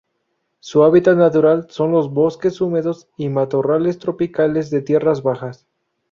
Su 0.59 0.81
hábitat 0.83 1.15
natural 1.15 1.67
son 1.69 1.91
los 1.91 2.11
bosques 2.11 2.59
húmedos 2.59 3.07
y 3.17 3.29
matorrales 3.29 3.99
tropicales 3.99 4.71
de 4.71 4.81
tierras 4.81 5.21
bajas. 5.21 5.67